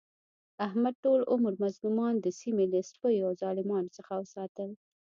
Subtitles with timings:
[0.67, 4.69] احمد ټول عمر مظلومان د سیمې له سپیو او ظالمانو څخه وساتل.